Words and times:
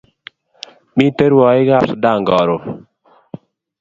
Miten 0.95 1.29
rwaik 1.33 1.69
ab 1.77 1.83
sudan 1.89 2.19
karon 2.27 2.61